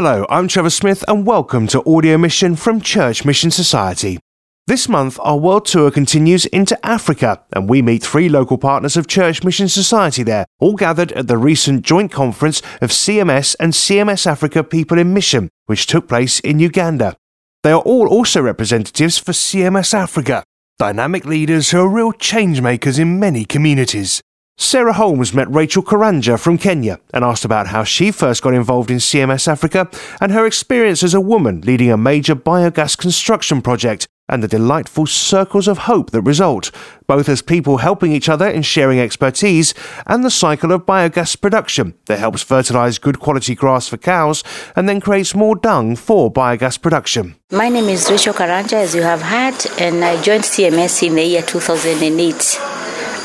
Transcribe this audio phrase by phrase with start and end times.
[0.00, 4.20] Hello, I'm Trevor Smith, and welcome to Audio Mission from Church Mission Society.
[4.68, 9.08] This month, our world tour continues into Africa, and we meet three local partners of
[9.08, 14.24] Church Mission Society there, all gathered at the recent joint conference of CMS and CMS
[14.24, 17.16] Africa People in Mission, which took place in Uganda.
[17.64, 20.44] They are all also representatives for CMS Africa,
[20.78, 24.22] dynamic leaders who are real change makers in many communities.
[24.60, 28.90] Sarah Holmes met Rachel Karanja from Kenya and asked about how she first got involved
[28.90, 29.88] in CMS Africa
[30.20, 35.06] and her experience as a woman leading a major biogas construction project and the delightful
[35.06, 36.72] circles of hope that result,
[37.06, 39.74] both as people helping each other in sharing expertise
[40.08, 44.42] and the cycle of biogas production that helps fertilize good quality grass for cows
[44.74, 47.36] and then creates more dung for biogas production.
[47.52, 51.24] My name is Rachel Karanja, as you have heard, and I joined CMS in the
[51.24, 52.77] year 2008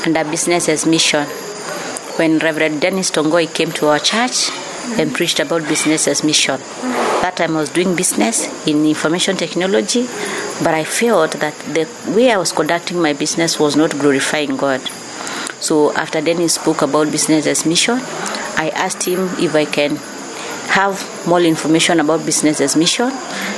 [0.06, 1.26] under Business as Mission
[2.16, 4.50] when Reverend Dennis Tongoi came to our church
[4.98, 6.60] and preached about business as mission.
[7.22, 10.02] That time I was doing business in information technology,
[10.62, 14.80] but I felt that the way I was conducting my business was not glorifying God.
[15.60, 17.98] So after Dennis spoke about business as mission,
[18.56, 19.96] I asked him if I can
[20.68, 23.10] have more information about business as mission,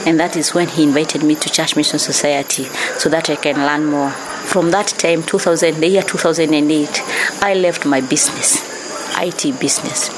[0.06, 2.64] and that is when he invited me to Church Mission Society
[2.98, 4.25] so that I can learn more.
[4.46, 7.02] From that time, 2000, the year 2008,
[7.42, 8.62] I left my business,
[9.18, 10.08] IT business,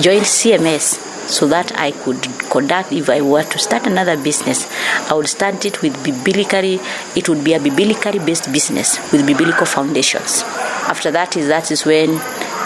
[0.00, 4.66] joined CMS so that I could conduct, if I were to start another business,
[5.10, 6.80] I would start it with biblically,
[7.16, 10.42] it would be a biblically based business with biblical foundations.
[10.86, 12.18] After that is that is when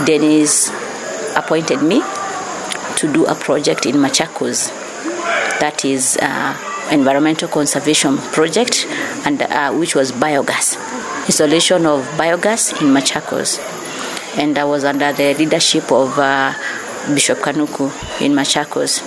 [0.05, 0.70] Dennis
[1.34, 2.03] appointed me
[2.97, 4.69] to do a project in Machakos.
[5.61, 8.87] That is uh, environmental conservation project,
[9.25, 10.95] and uh, which was biogas
[11.27, 13.58] installation of biogas in Machakos,
[14.38, 16.55] and I was under the leadership of uh,
[17.12, 17.86] Bishop Kanuku
[18.20, 19.02] in Machakos.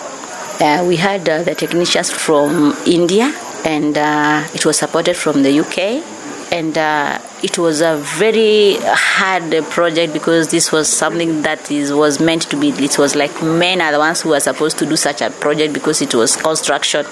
[0.61, 3.33] Uh, we had uh, the technicians from India,
[3.65, 6.03] and uh, it was supported from the UK.
[6.51, 12.19] And uh, it was a very hard project because this was something that is was
[12.19, 12.69] meant to be.
[12.69, 15.73] It was like men are the ones who are supposed to do such a project
[15.73, 17.05] because it was construction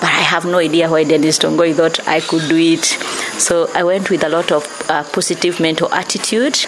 [0.00, 2.84] but I have no idea why Dennis Tongoi thought I could do it.
[2.84, 6.58] So I went with a lot of uh, positive mental attitude.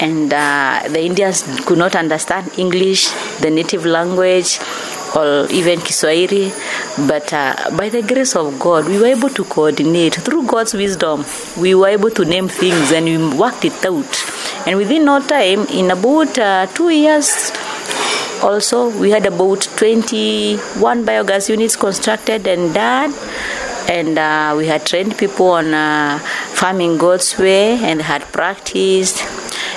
[0.00, 3.08] And uh, the Indians could not understand English,
[3.40, 4.60] the native language,
[5.16, 6.52] or even Kiswahili.
[7.08, 10.14] But uh, by the grace of God, we were able to coordinate.
[10.16, 11.24] Through God's wisdom,
[11.56, 14.24] we were able to name things and we worked it out.
[14.66, 17.50] And within no time, in about uh, two years,
[18.42, 23.14] also we had about 21 biogas units constructed and done.
[23.88, 29.22] And uh, we had trained people on uh, farming God's way and had practiced.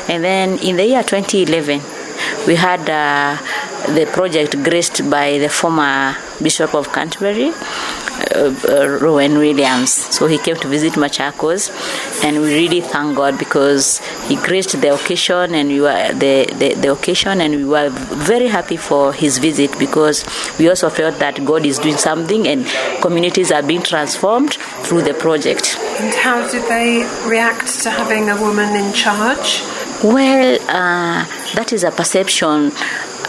[0.09, 1.81] And then in the year 2011
[2.47, 3.37] we had uh,
[3.93, 7.51] the project graced by the former bishop of canterbury
[8.35, 9.91] uh, uh, Rowan Williams.
[9.91, 11.71] So he came to visit Machakos,
[12.23, 16.73] and we really thank God because he graced the occasion and we were the, the,
[16.75, 20.25] the occasion, and we were very happy for his visit because
[20.59, 22.65] we also felt that God is doing something and
[23.01, 24.53] communities are being transformed
[24.85, 25.77] through the project.
[25.99, 29.61] And how did they react to having a woman in charge?
[30.03, 32.71] Well, uh, that is a perception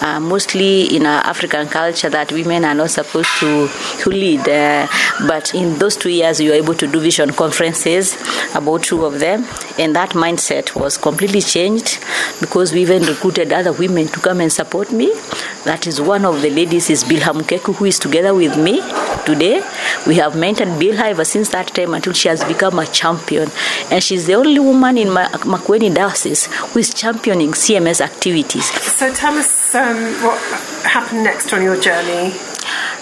[0.02, 3.68] uh, mostly in our African culture that women are not supposed to,
[4.00, 4.40] to lead.
[4.48, 4.86] Uh,
[5.26, 8.16] but in those two years, we were able to do vision conferences,
[8.54, 9.46] about two of them,
[9.78, 12.00] and that mindset was completely changed
[12.40, 15.12] because we even recruited other women to come and support me.
[15.64, 18.80] That is one of the ladies is Bilha Mukeku, who is together with me
[19.24, 19.62] today.
[20.06, 23.50] We have mentored Bilha ever since that time until she has become a champion.
[23.90, 28.66] And she's the only woman in my Makueni Diocese who is championing CMS activities.
[28.82, 30.38] So tell us um, what
[30.84, 32.32] happened next on your journey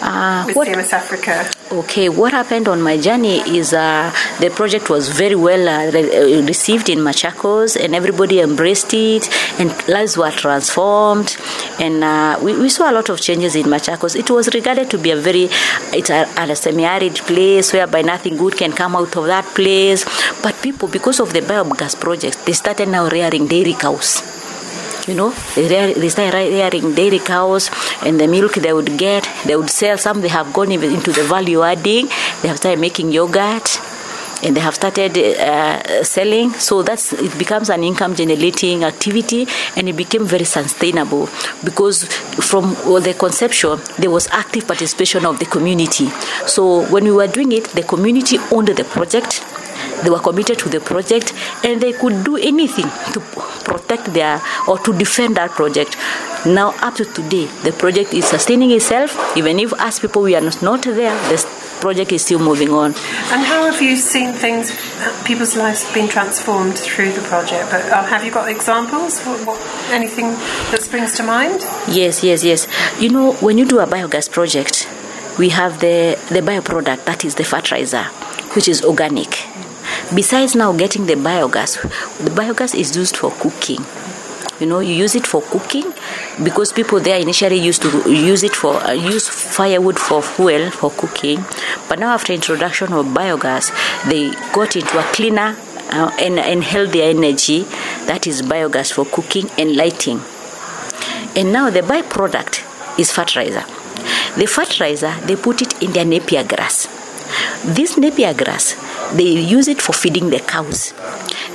[0.03, 1.51] uh, with what, Africa.
[1.73, 6.41] Okay, what happened on my journey is uh, the project was very well uh, re-
[6.41, 9.29] uh, received in Machakos, and everybody embraced it,
[9.61, 11.37] and lives were transformed,
[11.79, 14.17] and uh, we, we, saw a lot of changes in Machakos.
[14.17, 15.49] It was regarded to be a very
[15.93, 20.05] it's a, a semi-arid place whereby nothing good can come out of that place,
[20.43, 24.40] but people, because of the biogas project, they started now rearing dairy cows
[25.11, 27.71] you know they, they start rearing dairy cows
[28.07, 31.13] and the milk they would get they would sell some they have gone even into
[31.13, 32.07] the value adding
[32.41, 33.69] they have started making yogurt
[34.43, 36.51] and they have started uh, selling.
[36.55, 39.47] So that's it becomes an income generating activity
[39.77, 41.29] and it became very sustainable
[41.65, 42.05] because
[42.51, 42.73] from
[43.03, 46.07] the conception there was active participation of the community.
[46.47, 49.45] So when we were doing it the community owned the project
[50.03, 51.35] they were committed to the project
[51.65, 53.21] and they could do anything to
[53.65, 55.97] protect their or to defend that project.
[56.47, 59.17] Now, up to today, the project is sustaining itself.
[59.37, 61.37] Even if as people we are not there, the
[61.81, 62.95] project is still moving on.
[63.33, 64.71] And how have you seen things,
[65.25, 67.71] people's lives being transformed through the project?
[67.71, 69.21] But uh, have you got examples?
[69.23, 69.61] What, what,
[69.91, 70.31] anything
[70.71, 71.61] that springs to mind?
[71.89, 72.67] Yes, yes, yes.
[73.01, 74.89] You know, when you do a biogas project,
[75.39, 78.05] we have the the bioproduct that is the fertilizer,
[78.55, 79.47] which is organic.
[80.13, 81.81] Besides now getting the biogas,
[82.19, 83.79] the biogas is used for cooking.
[84.59, 85.93] You know you use it for cooking
[86.43, 90.91] because people there initially used to use it for uh, use firewood for fuel for
[90.91, 91.45] cooking.
[91.89, 93.71] But now after introduction of biogas
[94.11, 95.57] they got into a cleaner
[95.93, 97.63] uh, and, and healthier energy
[98.07, 100.21] that is biogas for cooking and lighting.
[101.37, 103.63] And now the byproduct is fertilizer.
[104.37, 106.89] The fertilizer they put it in their napier grass.
[107.65, 108.75] This napier grass
[109.15, 110.93] they use it for feeding the cows.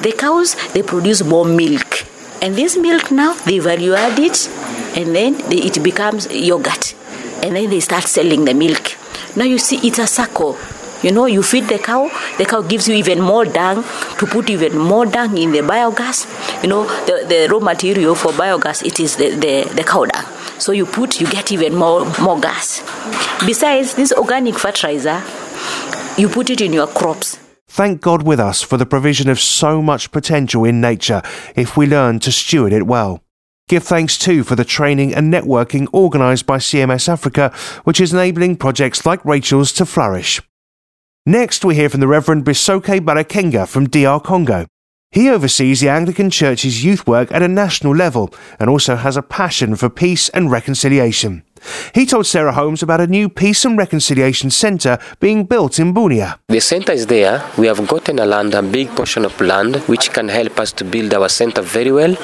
[0.02, 2.06] The cows they produce more milk.
[2.42, 4.48] And this milk now they value add it
[4.98, 6.94] and then they, it becomes yogurt.
[7.44, 8.98] And then they start selling the milk.
[9.36, 10.58] Now you see it's a circle
[11.04, 13.84] you know you feed the cow the cow gives you even more dung
[14.18, 16.26] to put even more dung in the biogas.
[16.64, 20.26] You know the, the raw material for biogas it is the, the, the cow dung.
[20.58, 22.82] So you put you get even more more gas.
[23.46, 25.22] Besides this organic fertilizer
[26.18, 27.38] you put it in your crops
[27.76, 31.22] Thank God with us for the provision of so much potential in nature
[31.58, 33.22] if we learn to steward it well.
[33.68, 37.52] Give thanks too for the training and networking organised by CMS Africa,
[37.84, 40.42] which is enabling projects like Rachel's to flourish.
[41.26, 44.68] Next, we hear from the Reverend Bisoke Barakenga from DR Congo.
[45.12, 49.22] He oversees the Anglican Church's youth work at a national level and also has a
[49.22, 51.44] passion for peace and reconciliation.
[51.94, 56.38] He told Sarah Holmes about a new Peace and Reconciliation Centre being built in Bunia.
[56.48, 57.44] The centre is there.
[57.58, 60.84] We have gotten a land, a big portion of land, which can help us to
[60.84, 62.16] build our centre very well.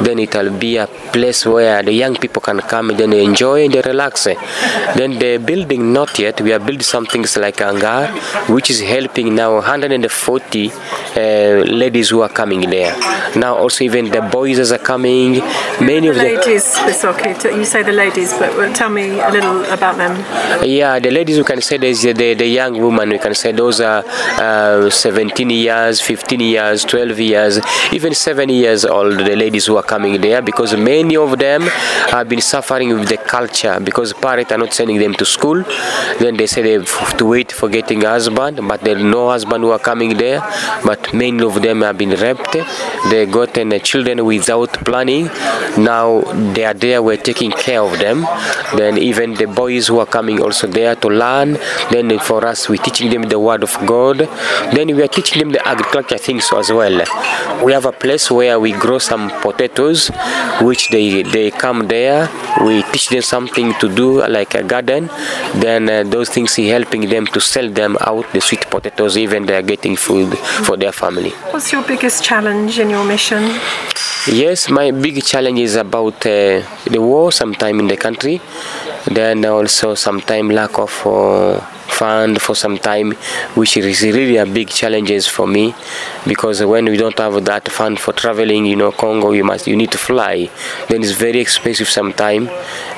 [0.00, 3.64] Then it will be a place where the young people can come and then enjoy
[3.64, 4.24] and relax.
[4.24, 6.40] Then the building, not yet.
[6.40, 8.08] We are building something like a hangar,
[8.52, 12.94] which is helping now 140 uh, ladies who are coming there.
[13.36, 15.40] Now also even the boys are coming.
[15.80, 16.74] Many the of the ladies.
[16.90, 17.32] It's okay.
[17.56, 20.16] You say the ladies, but tell me a little about them.
[20.64, 23.80] Yeah, the ladies we can say there's the, the young woman we can say those
[23.80, 27.60] are uh, 17 years, 15 years, 12 years,
[27.92, 29.18] even 7 years old.
[29.18, 33.16] The ladies who are coming there because many of them have been suffering with the
[33.16, 35.62] culture because parents are not sending them to school.
[36.18, 39.28] Then they say they have to wait for getting a husband, but there are no
[39.30, 40.40] husband who are coming there.
[40.84, 42.56] But many of them have been raped.
[43.10, 45.26] They gotten children without planning.
[45.78, 46.20] Now
[46.54, 47.02] they are there.
[47.02, 48.26] We're taking care of them
[48.78, 51.58] then even the boys who are coming also there to learn.
[51.90, 54.18] Then for us we're teaching them the word of god.
[54.74, 56.96] Then we are teaching them the agriculture things as well.
[57.64, 60.10] We have a place where we grow some potatoes
[60.62, 62.30] which they they come there.
[62.64, 65.10] We teach them something to do like a garden.
[65.64, 69.56] Then uh, those things helping them to sell them out the sweet potatoes even they
[69.56, 70.36] are getting food
[70.66, 71.30] for their family.
[71.52, 73.42] What's your biggest challenge in your mission
[74.32, 78.40] yes my big challenge is about uh, the war sometime in the country.
[79.06, 83.12] Then also sometime lack of uh, fund for some time
[83.54, 85.74] which is really a big challenges for me.
[86.26, 89.76] Because when we don't have that fund for traveling you know congo you must you
[89.76, 90.50] need to fly.
[90.88, 92.48] Then it's very expensive sometime.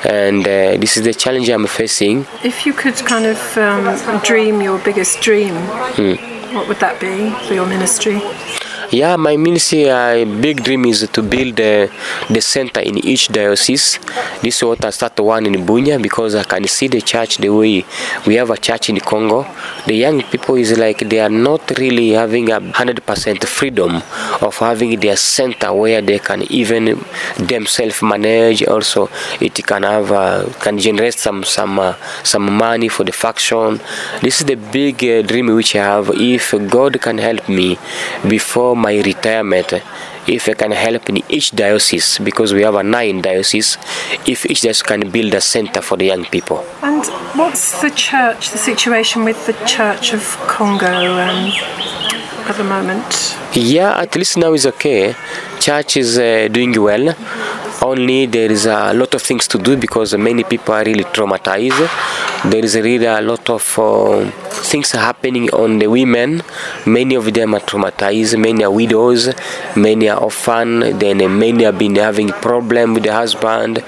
[0.03, 2.25] And uh, this is the challenge i'm facing.
[2.43, 5.55] If you could kind of um, dream your biggest dream
[5.95, 6.55] hmm.
[6.55, 8.21] what would that be for your ministry
[8.91, 11.87] yeah, my ministry, uh, big dream is to build uh,
[12.29, 13.99] the center in each diocese.
[14.41, 17.49] This is what I start one in Bunya because I can see the church the
[17.49, 17.85] way
[18.27, 19.45] we have a church in Congo.
[19.85, 24.01] The young people is like they are not really having a hundred percent freedom
[24.41, 27.01] of having their center where they can even
[27.37, 28.63] themselves manage.
[28.63, 33.79] Also, it can have uh, can generate some some uh, some money for the faction.
[34.21, 36.09] This is the big uh, dream which I have.
[36.13, 37.77] If God can help me
[38.27, 39.69] before my retirement
[40.27, 43.77] if I can help in each diocese because we have a nine diocese
[44.27, 46.59] if each diocese can build a center for the young people.
[46.81, 47.03] And
[47.39, 50.23] what's the church the situation with the church of
[50.55, 50.93] congo
[51.27, 51.51] um,
[52.49, 53.37] at the moment?
[53.53, 55.15] Yeah at least now is okay.
[55.59, 57.15] Church is uh, doing well
[57.81, 61.79] only there is a lot of things to do because many people are really traumatized
[62.43, 66.41] there is really a lot of uh, things happening on the women.
[66.87, 68.39] Many of them are traumatized.
[68.39, 69.29] Many are widows.
[69.75, 70.97] Many are orphan.
[70.97, 73.83] Then many have been having problem with the husband.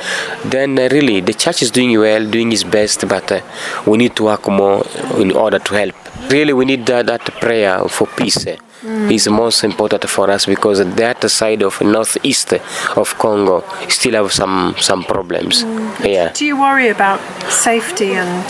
[0.46, 3.42] Then uh, really, the church is doing well, doing its best, but uh,
[3.88, 4.86] we need to work more
[5.18, 5.96] in order to help.
[6.32, 8.46] Really, we need that, that prayer for peace.
[8.84, 9.12] Mm.
[9.12, 12.54] is most important for us because that side of northeast
[12.98, 15.64] of Congo still have some some problems.
[15.64, 16.06] Mm.
[16.06, 16.32] Yeah.
[16.34, 18.46] Do you worry about safety and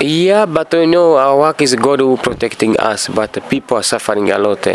[0.00, 4.30] yeah, but you know, our work is God who protecting us, but people are suffering
[4.30, 4.66] a lot.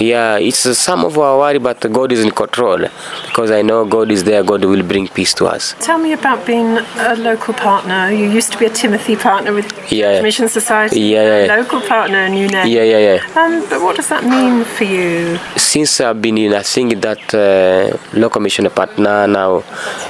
[0.00, 2.86] Yeah, it's some of our worry, but God is in control
[3.26, 4.42] because I know God is there.
[4.42, 5.74] God will bring peace to us.
[5.80, 8.10] Tell me about being a local partner.
[8.10, 11.00] You used to be a Timothy partner with yeah, Mission Society.
[11.00, 11.56] Yeah, yeah, yeah.
[11.56, 12.64] Local partner, and you know.
[12.64, 13.40] Yeah, yeah, yeah.
[13.40, 15.38] Um, but what does that mean for you?
[15.56, 19.62] Since I've been in, I think that uh, local mission partner now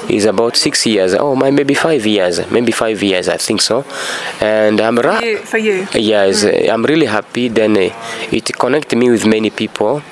[0.08, 1.14] is about six years.
[1.14, 3.28] Oh, my maybe five years, maybe five years.
[3.28, 3.85] I think so.
[4.40, 5.86] Uh, and I'm ra- for you, for you.
[5.94, 6.70] Yes, mm.
[6.72, 7.48] I'm really happy.
[7.48, 7.90] Then uh,
[8.32, 10.02] it connects me with many people.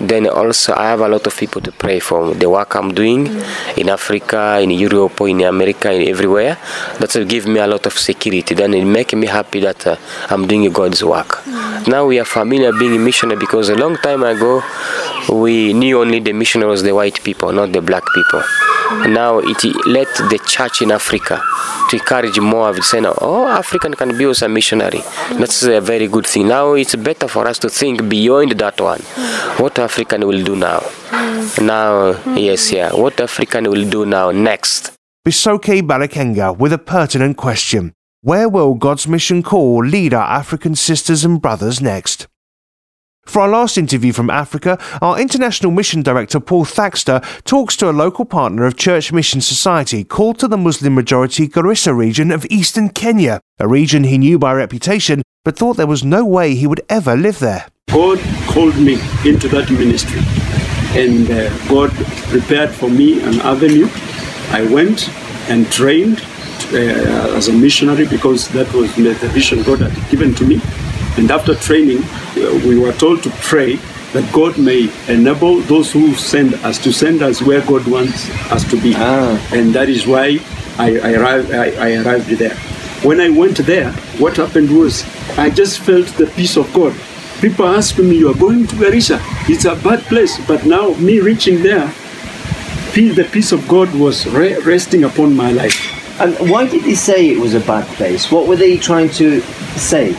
[0.00, 3.26] Then also I have a lot of people to pray for the work I'm doing
[3.26, 3.78] mm.
[3.80, 6.58] in Africa, in Europe, in America, in everywhere.
[7.00, 8.54] That will give me a lot of security.
[8.54, 9.96] Then it makes me happy that uh,
[10.30, 11.30] I'm doing God's work.
[11.44, 11.88] Mm.
[11.88, 14.62] Now we are familiar being a missionary because a long time ago
[15.32, 18.42] we knew only the missionary was the white people, not the black people.
[19.08, 21.42] Now it let the church in Africa
[21.90, 25.00] to encourage more of saying, oh, African can be also a missionary.
[25.32, 26.48] That's a very good thing.
[26.48, 29.00] Now it's better for us to think beyond that one.
[29.58, 30.82] What African will do now?
[31.60, 32.92] Now, yes, yeah.
[32.94, 34.92] What African will do now next?
[35.26, 37.92] Bisoke Balakenga with a pertinent question.
[38.22, 42.26] Where will God's mission call lead our African sisters and brothers next?
[43.26, 47.92] For our last interview from Africa, our International Mission Director Paul Thaxter talks to a
[47.92, 52.88] local partner of Church Mission Society called to the Muslim majority Garissa region of eastern
[52.88, 56.80] Kenya, a region he knew by reputation but thought there was no way he would
[56.88, 57.66] ever live there.
[57.92, 58.18] God
[58.48, 60.18] called me into that ministry
[61.00, 61.92] and uh, God
[62.30, 63.88] prepared for me an avenue.
[64.50, 65.08] I went
[65.48, 66.20] and trained
[66.72, 70.60] uh, as a missionary because that was the vision God had given to me.
[71.16, 72.02] And after training,
[72.66, 73.76] we were told to pray
[74.12, 78.68] that God may enable those who send us to send us where God wants us
[78.70, 78.94] to be.
[78.96, 79.48] Ah.
[79.52, 80.38] And that is why
[80.78, 82.54] I, I, arrived, I, I arrived there.
[83.02, 85.04] When I went there, what happened was
[85.38, 86.94] I just felt the peace of God.
[87.40, 89.20] People asked me, You are going to Garissa.
[89.48, 90.38] It's a bad place.
[90.46, 91.92] But now, me reaching there,
[92.94, 95.92] the peace of God was re- resting upon my life.
[96.18, 98.32] And why did they say it was a bad place?
[98.32, 99.42] What were they trying to
[99.76, 100.16] say?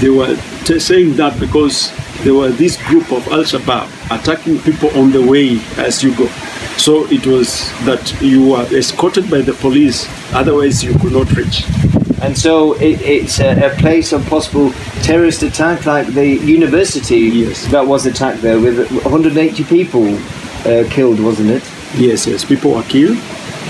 [0.00, 4.90] They were t- saying that because there were this group of Al Shabaab attacking people
[4.98, 6.26] on the way as you go.
[6.76, 11.64] So it was that you were escorted by the police, otherwise, you could not reach.
[12.20, 14.72] And so it, it's a, a, place of possible
[15.02, 17.66] terrorist attack, like the university yes.
[17.70, 20.14] that was attacked there with 180 people
[20.66, 21.62] uh, killed, wasn't it?
[21.94, 23.18] Yes, yes, people were killed.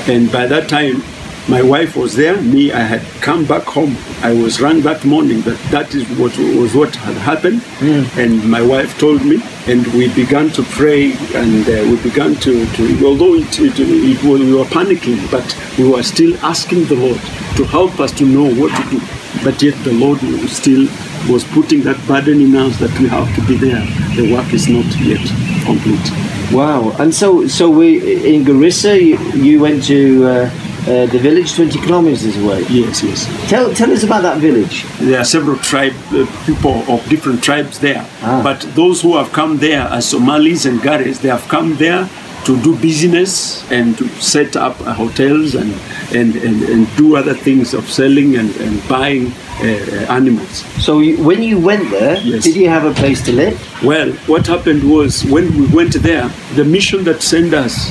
[0.08, 1.02] And by that time,
[1.48, 2.40] my wife was there.
[2.42, 3.96] Me, I had come back home.
[4.20, 8.04] I was rang that morning that that is what was what had happened, mm.
[8.18, 12.66] and my wife told me, and we began to pray, and uh, we began to,
[12.66, 15.46] to although it, it, it was, we were panicking, but
[15.78, 17.20] we were still asking the Lord
[17.56, 19.00] to help us to know what to do.
[19.44, 20.88] But yet the Lord still
[21.30, 23.84] was putting that burden in us that we have to be there.
[24.16, 25.22] The work is not yet
[25.64, 26.10] complete.
[26.52, 26.96] Wow!
[26.98, 30.26] And so, so we in Garissa, you, you went to.
[30.26, 32.62] Uh, uh, the village 20 kilometers away.
[32.68, 33.50] Yes, yes.
[33.50, 34.84] Tell, tell us about that village.
[35.00, 38.40] There are several tribe uh, people of different tribes there, ah.
[38.42, 42.08] but those who have come there are Somalis and Garis, they have come there
[42.44, 45.72] to do business and to set up uh, hotels and,
[46.14, 50.64] and, and, and, do other things of selling and, and buying uh, uh animals.
[50.80, 52.44] So you, when you went there, yes.
[52.44, 53.58] did you have a place to live?
[53.82, 57.90] Well, what happened was when we went there, the mission that sent us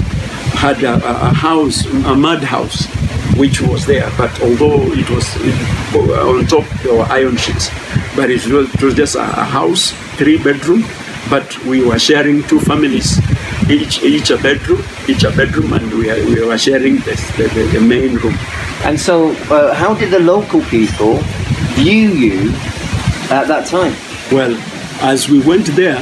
[0.56, 2.86] had a, a house, a mud house,
[3.38, 4.10] which was there.
[4.18, 5.28] But although it was
[5.96, 7.70] on top, there were iron sheets.
[8.16, 10.84] But it was, it was just a house, three bedroom.
[11.30, 13.18] But we were sharing two families,
[13.70, 17.82] each each a bedroom, each a bedroom, and we, we were sharing the, the, the
[17.82, 18.38] main room.
[18.84, 21.18] And so, uh, how did the local people
[21.74, 22.52] view you
[23.32, 23.96] at that time?
[24.32, 24.56] Well,
[25.02, 25.98] as we went there,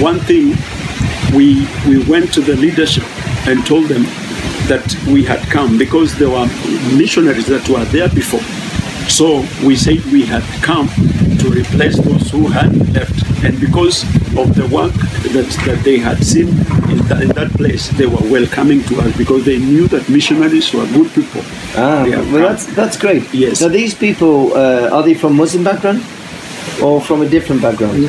[0.00, 0.56] one thing
[1.36, 3.04] we we went to the leadership
[3.48, 4.02] and told them
[4.68, 6.46] that we had come because there were
[6.94, 8.44] missionaries that were there before.
[9.08, 10.88] So we said we had come
[11.38, 13.16] to replace those who had left.
[13.42, 14.02] And because
[14.36, 14.92] of the work
[15.32, 19.16] that, that they had seen in that, in that place, they were welcoming to us
[19.16, 21.40] because they knew that missionaries were good people.
[21.74, 22.42] Ah, well, come.
[22.42, 23.24] that's that's great.
[23.32, 23.62] Yes.
[23.62, 26.02] Now these people uh, are they from Muslim background
[26.82, 28.00] or from a different background?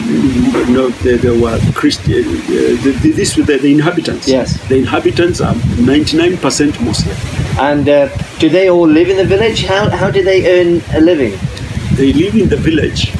[0.69, 2.13] No, they, they were Christian.
[2.13, 4.27] Uh, the, the, this the, the inhabitants.
[4.27, 4.61] Yes.
[4.67, 7.17] The inhabitants are 99% Muslim.
[7.59, 8.09] And uh,
[8.39, 9.65] do they all live in the village?
[9.65, 11.37] How how do they earn a living?
[11.95, 13.11] They live in the village,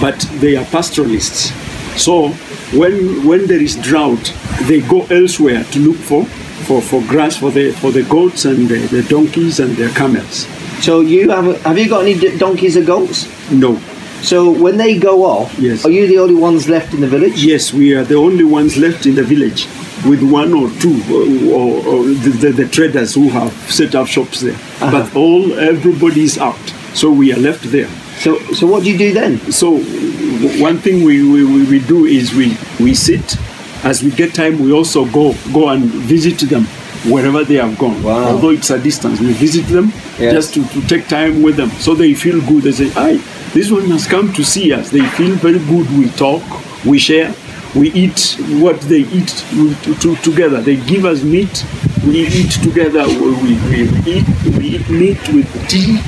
[0.00, 1.52] but they are pastoralists.
[2.00, 2.30] So
[2.72, 6.24] when when there is drought, they go elsewhere to look for
[6.66, 10.46] for, for grass for the for the goats and the, the donkeys and their camels.
[10.80, 13.28] So you have have you got any donkeys or goats?
[13.50, 13.80] No.
[14.22, 15.84] So when they go off, Yes.
[15.84, 17.44] are you the only ones left in the village?
[17.44, 19.66] Yes, we are the only ones left in the village
[20.06, 24.06] with one or two, or, or, or the, the, the traders who have set up
[24.06, 24.54] shops there.
[24.54, 24.90] Uh-huh.
[24.90, 26.58] But all everybody is out,
[26.94, 27.88] so we are left there.
[28.18, 29.38] So so what do you do then?
[29.52, 33.36] So w- one thing we, we, we we do is we, we sit.
[33.84, 36.66] As we get time, we also go go and visit them
[37.06, 38.02] wherever they have gone.
[38.02, 38.32] Wow.
[38.32, 40.32] Although it's a distance, we visit them Yes.
[40.32, 42.62] just to, to take time with them so they feel good.
[42.64, 43.22] They say, "Aye,
[43.52, 45.90] this one has come to see us." They feel very good.
[45.98, 46.42] We talk,
[46.84, 47.34] we share,
[47.74, 50.60] we eat what they eat to, to, together.
[50.62, 51.64] They give us meat,
[52.06, 53.06] we eat together.
[53.06, 56.00] We, we, we eat we eat meat with tea,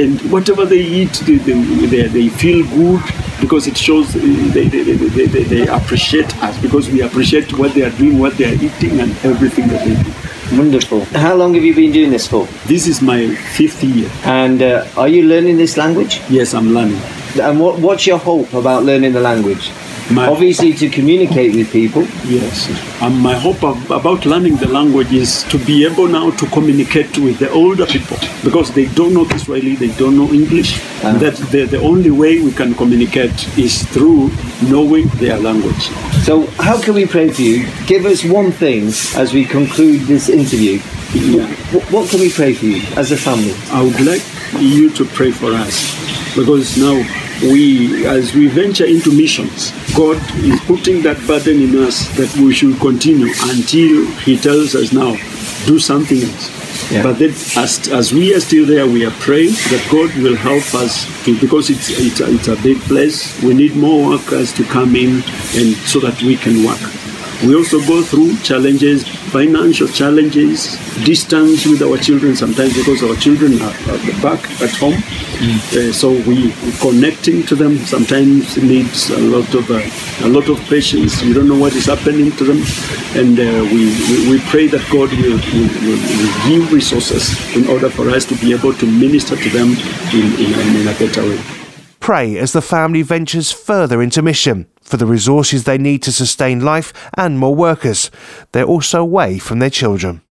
[0.00, 3.02] and whatever they eat, they, they, they, feel good
[3.40, 4.20] because it shows uh,
[4.52, 8.44] they, they, they, they appreciate us because we appreciate what they are doing, what they
[8.44, 10.25] are eating, and everything that they do.
[10.52, 11.00] Wonderful.
[11.06, 12.46] How long have you been doing this for?
[12.66, 14.08] This is my fifth year.
[14.24, 16.20] And uh, are you learning this language?
[16.30, 17.00] Yes, I'm learning.
[17.40, 19.72] And what, what's your hope about learning the language?
[20.10, 22.06] My- Obviously, to communicate with people.
[22.28, 22.68] Yes.
[23.02, 27.18] And my hope ab- about learning the language is to be able now to communicate
[27.18, 30.78] with the older people because they don't know Kiswahili, they don't know English.
[31.02, 31.08] Ah.
[31.08, 34.30] And that the, the only way we can communicate is through
[34.70, 35.90] knowing their language.
[36.22, 37.66] So, how can we pray for you?
[37.86, 40.78] Give us one thing as we conclude this interview.
[41.14, 41.46] Yeah.
[41.72, 43.54] Wh- What can we pray for you as a family?
[43.72, 44.22] I would like
[44.60, 45.76] you to pray for us
[46.36, 46.94] because now
[47.42, 52.52] we, as we venture into missions, God is putting that burden in us that we
[52.54, 55.16] should continue until He tells us now,
[55.66, 56.90] do something else.
[56.90, 57.02] Yeah.
[57.02, 60.74] But then, as, as we are still there, we are praying that God will help
[60.74, 63.40] us to, because it's, it's, a, it's a big place.
[63.42, 65.22] We need more workers to come in
[65.56, 66.80] and so that we can work.
[67.44, 73.60] We also go through challenges, financial challenges, distance with our children sometimes because our children
[73.60, 74.96] are, are back at home.
[74.96, 80.58] Uh, so we connecting to them sometimes needs a lot of uh, a lot of
[80.70, 81.22] patience.
[81.22, 82.62] You don't know what is happening to them,
[83.14, 87.68] and uh, we, we we pray that God will, will, will, will give resources in
[87.68, 89.68] order for us to be able to minister to them
[90.14, 91.65] in, in, in a better way.
[92.06, 96.60] Pray as the family ventures further into mission for the resources they need to sustain
[96.60, 98.12] life and more workers.
[98.52, 100.22] They're also away from their children.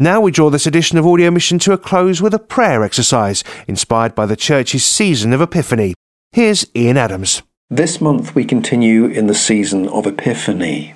[0.00, 3.44] Now we draw this edition of Audio Mission to a close with a prayer exercise
[3.68, 5.94] inspired by the church's season of Epiphany.
[6.32, 7.42] Here's Ian Adams.
[7.70, 10.94] This month we continue in the season of Epiphany,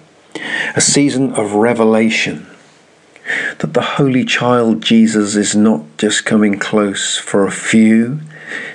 [0.74, 2.48] a season of revelation.
[3.60, 8.18] That the Holy Child Jesus is not just coming close for a few,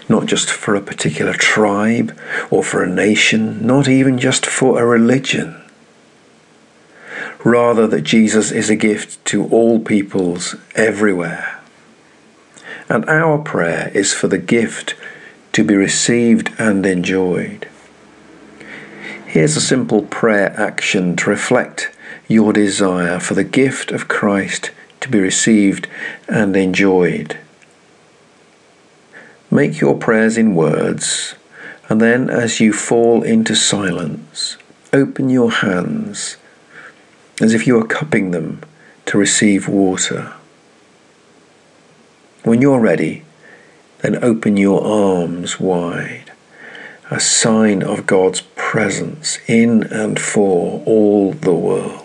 [0.09, 2.17] not just for a particular tribe
[2.49, 5.61] or for a nation, not even just for a religion.
[7.43, 11.59] Rather, that Jesus is a gift to all peoples everywhere.
[12.89, 14.95] And our prayer is for the gift
[15.53, 17.67] to be received and enjoyed.
[19.25, 21.91] Here's a simple prayer action to reflect
[22.27, 25.87] your desire for the gift of Christ to be received
[26.27, 27.37] and enjoyed.
[29.49, 31.35] Make your prayers in words,
[31.87, 34.57] and then as you fall into silence,
[34.91, 36.35] open your hands
[37.39, 38.61] as if you are cupping them
[39.05, 40.33] to receive water.
[42.43, 43.23] When you're ready,
[43.99, 46.31] then open your arms wide,
[47.09, 52.03] a sign of God's presence in and for all the world.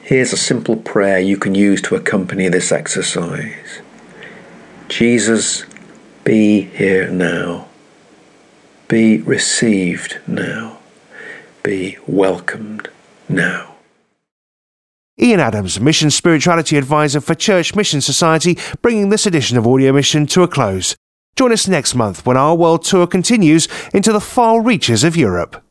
[0.00, 3.80] Here's a simple prayer you can use to accompany this exercise
[4.88, 5.64] Jesus,
[6.24, 7.68] be here now.
[8.88, 10.78] Be received now.
[11.62, 12.88] Be welcomed
[13.28, 13.74] now.
[15.20, 20.26] Ian Adams, Mission Spirituality Advisor for Church Mission Society, bringing this edition of Audio Mission
[20.26, 20.94] to a close.
[21.36, 25.62] Join us next month when our world tour continues into the far reaches of Europe.